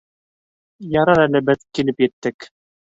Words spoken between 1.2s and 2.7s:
әле беҙ килеп еттек.